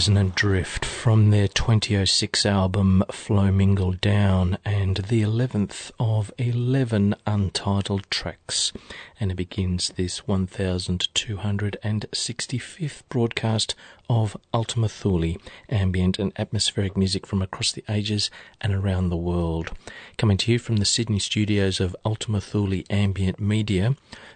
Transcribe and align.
Resonant 0.00 0.34
Drift 0.34 0.86
from 0.86 1.28
their 1.28 1.46
2006 1.46 2.46
album 2.46 3.04
Flow 3.10 3.50
Mingle 3.50 3.92
Down 3.92 4.56
and 4.64 4.96
the 4.96 5.20
11th 5.20 5.90
of 6.00 6.32
11 6.38 7.16
untitled 7.26 8.08
tracks. 8.08 8.72
And 9.22 9.30
it 9.30 9.34
begins 9.34 9.88
this 9.96 10.22
1265th 10.22 13.02
broadcast 13.10 13.74
of 14.08 14.34
Ultima 14.54 14.88
Thule, 14.88 15.36
ambient 15.68 16.18
and 16.18 16.32
atmospheric 16.38 16.96
music 16.96 17.26
from 17.26 17.42
across 17.42 17.70
the 17.70 17.84
ages 17.86 18.30
and 18.62 18.74
around 18.74 19.10
the 19.10 19.16
world. 19.16 19.72
Coming 20.16 20.38
to 20.38 20.52
you 20.52 20.58
from 20.58 20.78
the 20.78 20.86
Sydney 20.86 21.18
studios 21.18 21.80
of 21.80 21.94
Ultima 22.04 22.40
Thule 22.40 22.82
Ambient 22.88 23.38
Media 23.38 23.94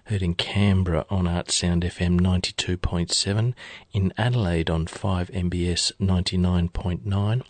heard 0.08 0.22
in 0.22 0.34
Canberra 0.34 1.06
on 1.08 1.24
Artsound 1.24 1.82
FM 1.82 2.20
92.7, 2.20 3.54
in 3.92 4.12
Adelaide 4.18 4.68
on 4.68 4.84
5MBS 4.84 5.92
99.9, 5.98 7.42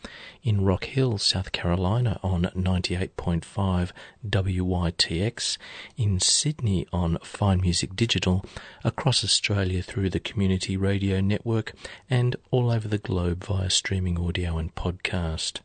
in 0.44 0.64
Rock 0.64 0.84
Hill, 0.84 1.18
South 1.18 1.50
Carolina 1.50 2.20
on 2.22 2.42
98.5 2.56 3.90
WYTX, 4.28 5.58
in 5.96 6.18
Sydney 6.18 6.86
on 6.92 7.18
Fine 7.22 7.60
Music 7.60 7.94
Digital, 7.94 8.44
across 8.82 9.22
Australia 9.22 9.82
through 9.82 10.10
the 10.10 10.20
Community 10.20 10.76
Radio 10.76 11.20
Network, 11.20 11.74
and 12.08 12.36
all 12.50 12.70
over 12.70 12.88
the 12.88 12.98
globe 12.98 13.44
via 13.44 13.70
streaming 13.70 14.18
audio 14.18 14.56
and 14.56 14.74
podcast. 14.74 15.60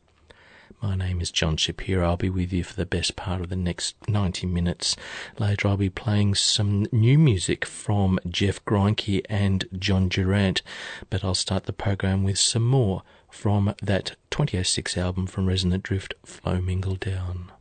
My 0.82 0.96
name 0.96 1.20
is 1.20 1.30
John 1.30 1.58
Shapiro. 1.58 2.08
I'll 2.08 2.16
be 2.16 2.30
with 2.30 2.54
you 2.54 2.64
for 2.64 2.76
the 2.76 2.86
best 2.86 3.18
part 3.18 3.42
of 3.42 3.50
the 3.50 3.58
next 3.58 3.96
90 4.08 4.48
minutes. 4.48 4.96
Later, 5.38 5.68
I'll 5.68 5.76
be 5.76 5.90
playing 5.90 6.36
some 6.36 6.88
new 6.92 7.18
music 7.18 7.66
from 7.66 8.18
Jeff 8.30 8.64
Greinke 8.64 9.22
and 9.30 9.66
John 9.78 10.08
Durant, 10.08 10.62
but 11.10 11.22
I'll 11.22 11.36
start 11.36 11.66
the 11.66 11.74
program 11.74 12.24
with 12.24 12.40
some 12.40 12.66
more 12.66 13.04
from 13.30 13.76
that 13.82 14.16
2006 14.32 14.98
album 14.98 15.28
from 15.28 15.48
Resonant 15.48 15.84
Drift, 15.84 16.14
Flow 16.26 16.62
Mingle 16.62 16.96
Down. 16.96 17.52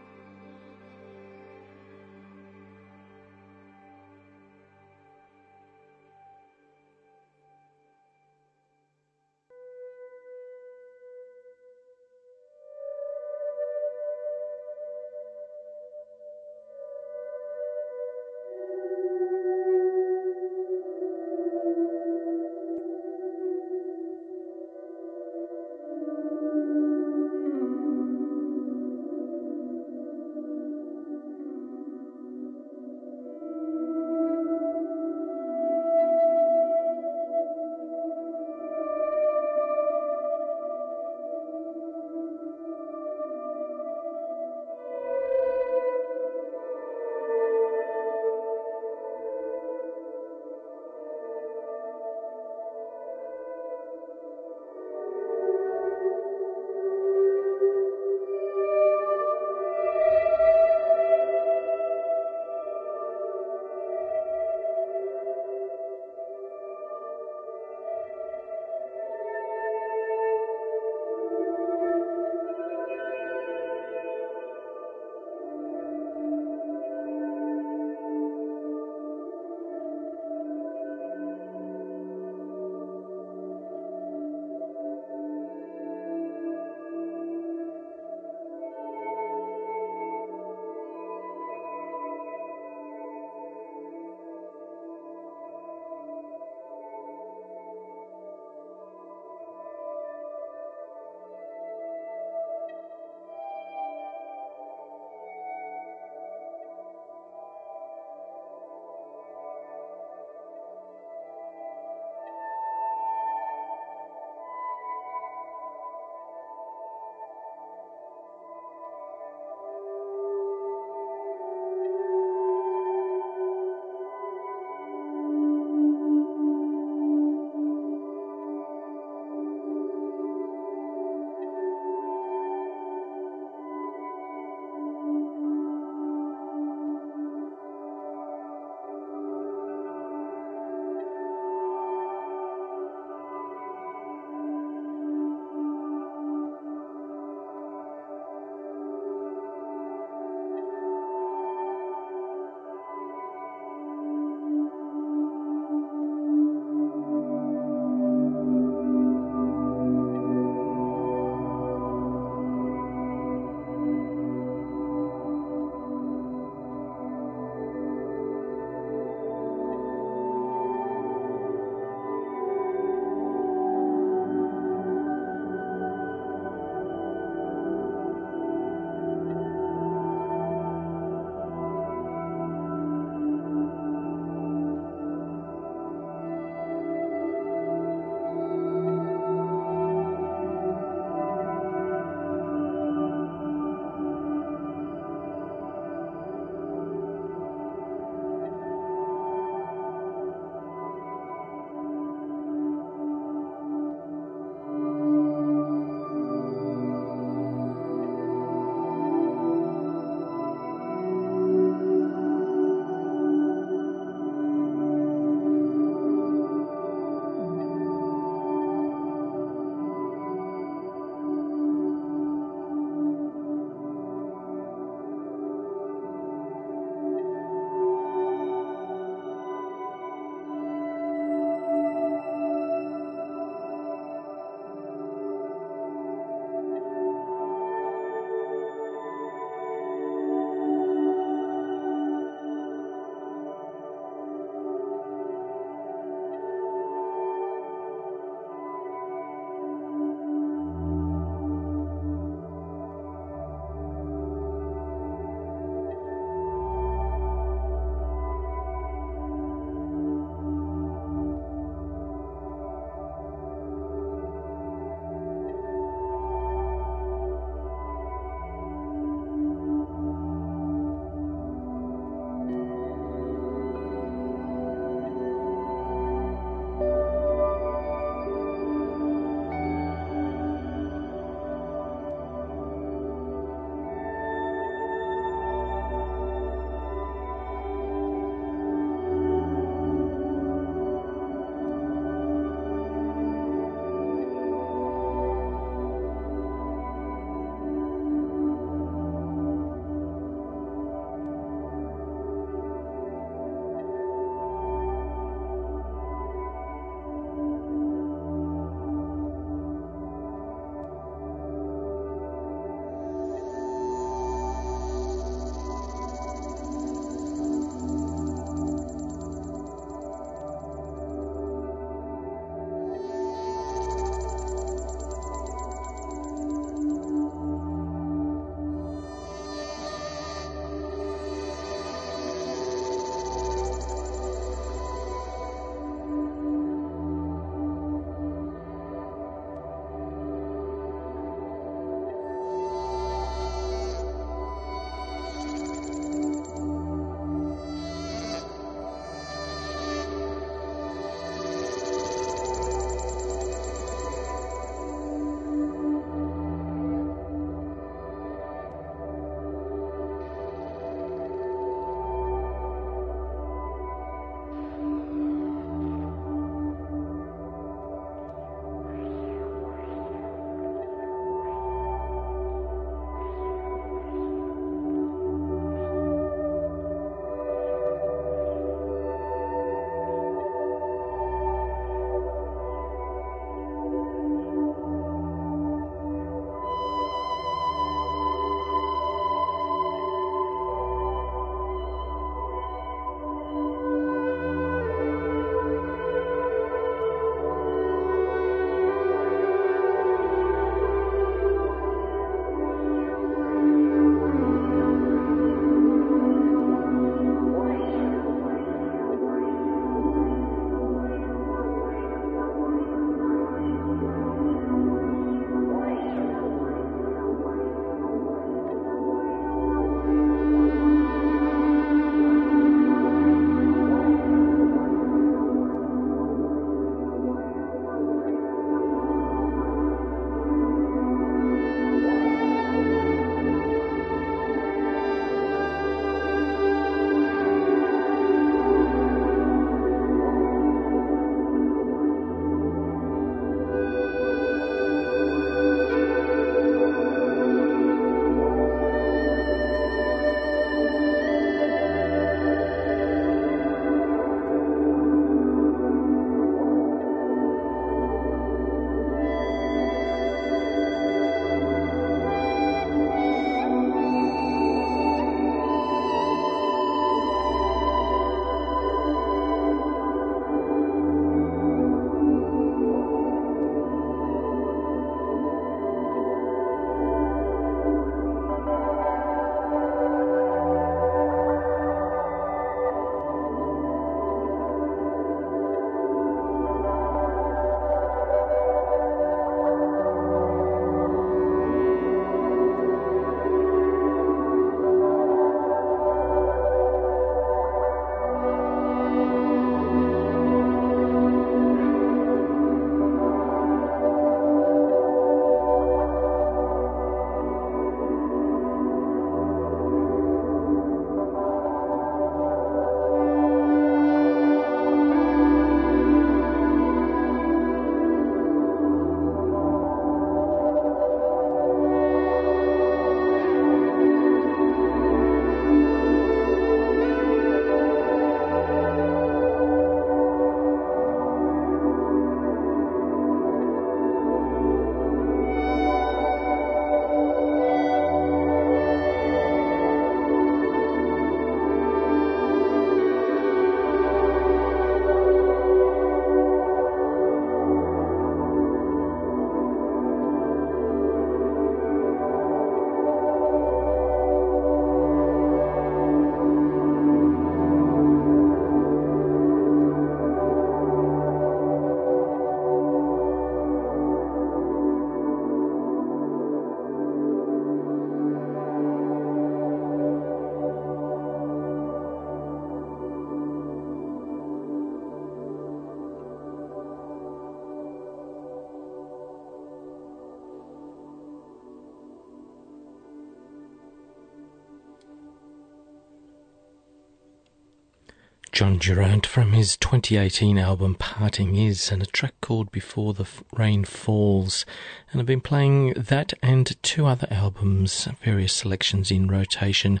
Jon 588.64 588.78
Durant 588.78 589.26
from 589.26 589.52
his 589.52 589.76
2018 589.76 590.56
album 590.56 590.94
Parting 590.94 591.54
Is 591.54 591.92
and 591.92 592.02
a 592.02 592.06
track 592.06 592.32
called 592.40 592.72
Before 592.72 593.12
the 593.12 593.26
Rain 593.54 593.84
Falls. 593.84 594.64
And 595.12 595.20
I've 595.20 595.26
been 595.26 595.42
playing 595.42 595.92
that 595.92 596.32
and 596.42 596.74
two 596.82 597.04
other 597.04 597.28
albums, 597.30 598.08
various 598.24 598.54
selections 598.54 599.10
in 599.10 599.28
rotation. 599.28 600.00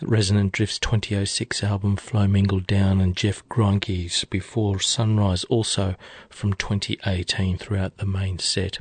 Resonant 0.00 0.52
Drift's 0.52 0.78
2006 0.78 1.62
album 1.62 1.96
Flow 1.96 2.26
Mingled 2.26 2.66
Down 2.66 3.02
and 3.02 3.14
Jeff 3.14 3.46
Greinke's 3.50 4.24
Before 4.24 4.80
Sunrise 4.80 5.44
also 5.44 5.94
from 6.30 6.54
2018 6.54 7.58
throughout 7.58 7.98
the 7.98 8.06
main 8.06 8.38
set. 8.38 8.78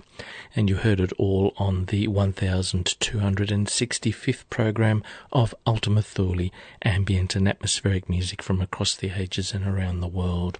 And 0.56 0.70
you 0.70 0.78
heard 0.78 1.02
it 1.02 1.12
all 1.20 1.54
on 1.58 1.86
the 1.86 2.08
1265th 2.08 4.50
program 4.50 5.04
of 5.32 5.54
Ultima 5.68 6.02
Thule, 6.02 6.50
ambient 6.82 7.36
and 7.36 7.48
atmospheric 7.48 8.10
music 8.10 8.42
from 8.42 8.60
across 8.62 8.96
the 8.96 9.17
ages 9.18 9.54
and 9.54 9.66
around 9.66 10.00
the 10.00 10.08
world. 10.08 10.60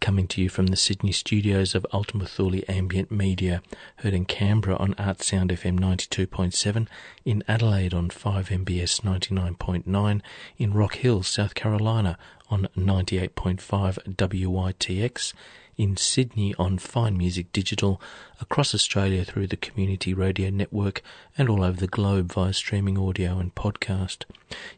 Coming 0.00 0.26
to 0.28 0.40
you 0.40 0.48
from 0.48 0.68
the 0.68 0.76
Sydney 0.76 1.12
studios 1.12 1.74
of 1.74 1.86
Ultima 1.92 2.26
Thule 2.26 2.60
Ambient 2.68 3.10
Media, 3.10 3.62
heard 3.96 4.14
in 4.14 4.24
Canberra 4.24 4.76
on 4.76 4.94
Artsound 4.94 5.50
FM 5.50 5.78
92.7, 5.80 6.86
in 7.24 7.42
Adelaide 7.48 7.92
on 7.92 8.08
5MBS 8.08 9.00
99.9, 9.00 10.20
in 10.58 10.72
Rock 10.72 10.96
Hill, 10.96 11.22
South 11.22 11.54
Carolina 11.54 12.16
on 12.48 12.68
98.5 12.76 14.16
WYTX, 14.16 15.32
in 15.76 15.96
Sydney 15.96 16.54
on 16.58 16.78
Fine 16.78 17.16
Music 17.18 17.52
Digital, 17.52 18.00
across 18.40 18.74
Australia 18.74 19.24
through 19.24 19.46
the 19.46 19.56
Community 19.56 20.14
Radio 20.14 20.50
Network, 20.50 21.02
and 21.36 21.48
all 21.48 21.62
over 21.62 21.78
the 21.78 21.86
globe 21.86 22.32
via 22.32 22.52
streaming 22.52 22.98
audio 22.98 23.38
and 23.38 23.54
podcast. 23.54 24.24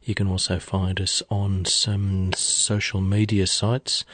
You 0.03 0.15
can 0.15 0.29
also 0.29 0.59
find 0.59 1.01
us 1.01 1.23
on 1.31 1.65
some 1.65 2.33
social 2.33 3.01
media 3.01 3.47
sites 3.47 4.05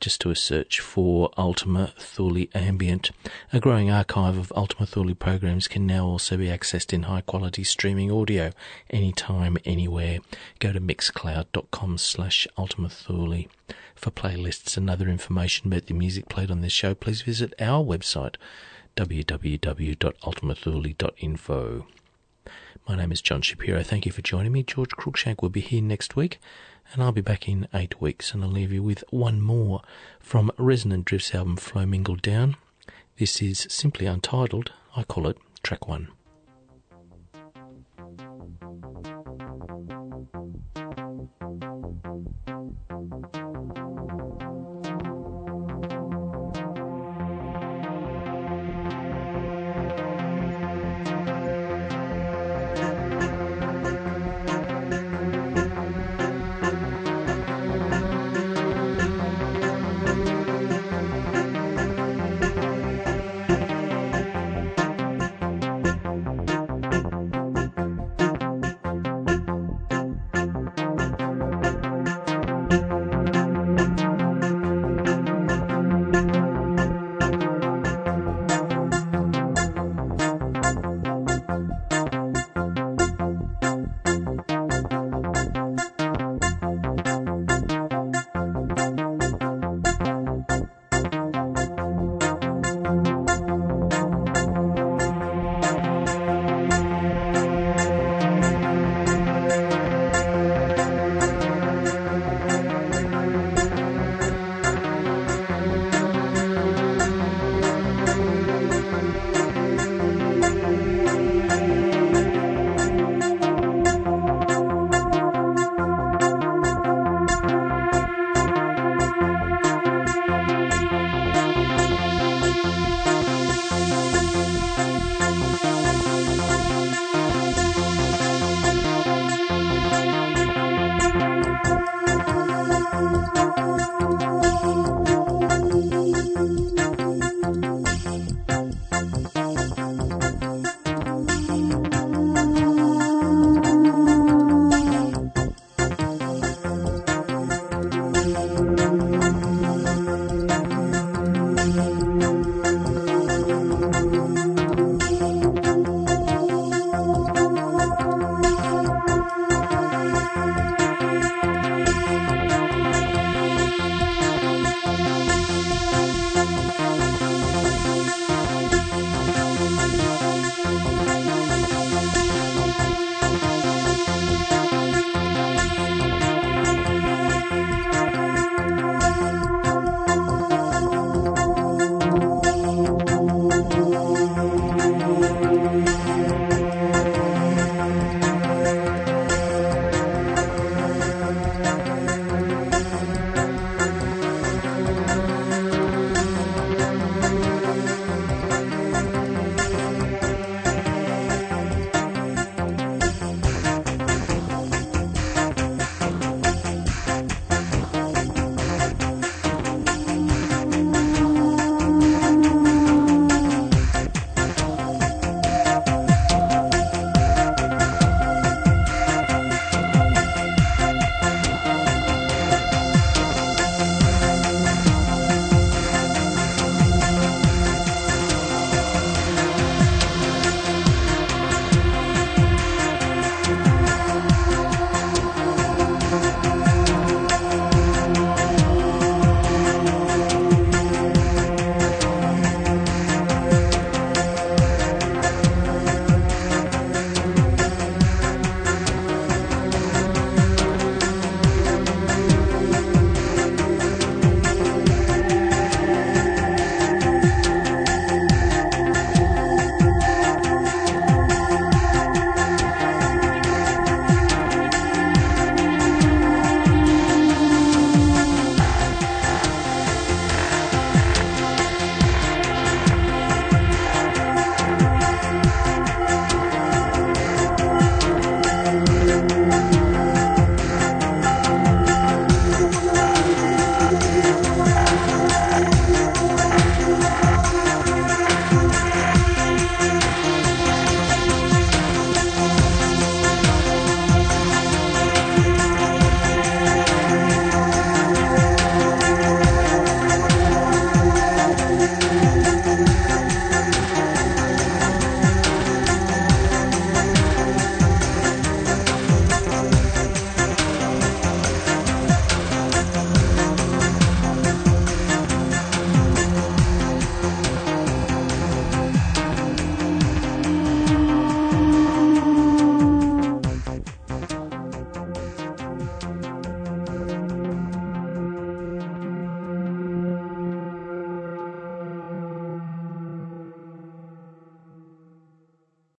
just 0.00 0.22
do 0.22 0.30
a 0.30 0.36
search 0.36 0.80
for 0.80 1.30
Ultima 1.36 1.92
Thule 1.98 2.46
Ambient. 2.54 3.10
A 3.52 3.60
growing 3.60 3.90
archive 3.90 4.38
of 4.38 4.50
Ultima 4.56 4.86
Thule 4.86 5.14
programs 5.14 5.68
can 5.68 5.86
now 5.86 6.06
also 6.06 6.38
be 6.38 6.46
accessed 6.46 6.94
in 6.94 7.02
high 7.02 7.20
quality 7.20 7.62
streaming 7.62 8.10
audio 8.10 8.52
anytime, 8.88 9.58
anywhere. 9.66 10.20
Go 10.58 10.72
to 10.72 10.80
mixcloud.com 10.80 11.98
slash 11.98 12.48
Ultima 12.56 12.88
Thule. 12.88 13.44
For 13.94 14.10
playlists 14.10 14.78
and 14.78 14.88
other 14.88 15.08
information 15.08 15.66
about 15.66 15.84
the 15.86 15.94
music 15.94 16.30
played 16.30 16.50
on 16.50 16.62
this 16.62 16.72
show, 16.72 16.94
please 16.94 17.20
visit 17.20 17.52
our 17.60 17.84
website 17.84 18.36
www.ultimathule.info. 18.96 21.86
My 22.88 22.96
name 22.96 23.12
is 23.12 23.20
John 23.20 23.42
Shapiro. 23.42 23.82
Thank 23.82 24.06
you 24.06 24.12
for 24.12 24.22
joining 24.22 24.52
me. 24.52 24.62
George 24.62 24.90
Cruikshank 24.90 25.42
will 25.42 25.50
be 25.50 25.60
here 25.60 25.82
next 25.82 26.16
week 26.16 26.38
and 26.92 27.02
I'll 27.02 27.12
be 27.12 27.20
back 27.20 27.48
in 27.48 27.68
eight 27.72 28.00
weeks, 28.00 28.32
and 28.32 28.42
I'll 28.42 28.50
leave 28.50 28.72
you 28.72 28.82
with 28.82 29.04
one 29.10 29.40
more 29.40 29.82
from 30.18 30.50
Resonant 30.58 31.04
Drift's 31.04 31.34
album 31.34 31.56
Flow 31.56 31.86
Mingled 31.86 32.22
Down. 32.22 32.56
This 33.18 33.40
is 33.42 33.66
simply 33.68 34.06
untitled. 34.06 34.72
I 34.96 35.04
call 35.04 35.26
it 35.28 35.38
track 35.62 35.86
one. 35.86 36.08